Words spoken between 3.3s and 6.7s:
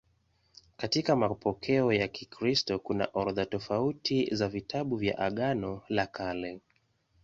tofauti za vitabu vya Agano la Kale.